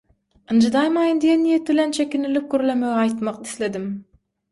ynjydaýmaýyn 0.53 1.19
diýen 1.25 1.43
niýet 1.47 1.67
bilen, 1.71 1.93
çekinilip 1.97 2.47
gürlemegi 2.53 2.97
aýtmak 3.03 3.37
isledim. 3.49 3.85